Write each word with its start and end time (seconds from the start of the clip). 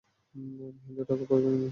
আমি 0.35 0.45
হিন্দু 0.83 1.01
ঠাকুর 1.07 1.27
পরিবারের 1.29 1.53
মেয়ে। 1.53 1.69